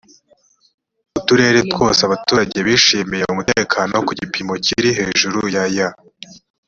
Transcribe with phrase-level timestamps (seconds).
[1.19, 5.89] uturere twose abaturage bishimiye umutekano ku gipimo kiri hejuru ya ya